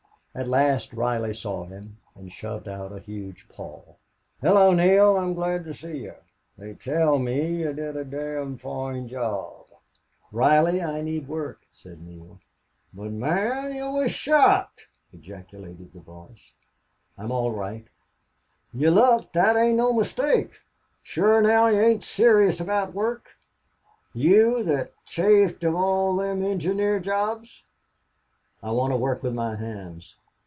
[0.33, 3.81] At last Reilly saw him and shoved out a huge paw.
[4.41, 5.17] "Hullo, Neale!
[5.17, 6.11] I'm glad to see ye....
[6.57, 9.65] They tell me ye did a dom' foine job."
[10.31, 12.39] "Reilly, I need work," said Neale.
[12.93, 16.53] "But, mon ye was shot!" ejaculated the boss.
[17.17, 17.87] "I'm all right."
[18.71, 20.61] "Ye look thot an' no mistake....
[21.03, 23.37] Shure, now, ye ain't serious about work?
[24.13, 27.65] You that's chafe of all thim engineer jobs?"
[28.63, 30.15] "I want to work with my hands.